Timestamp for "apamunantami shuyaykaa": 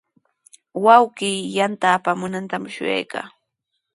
1.97-3.27